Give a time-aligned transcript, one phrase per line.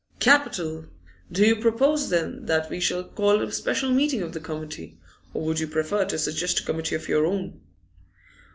[0.19, 0.85] 'Capital!
[1.31, 4.97] Do you propose, then, that we shall call a special meeting of the Committee?
[5.31, 7.61] Or would you prefer to suggest a committee of your own?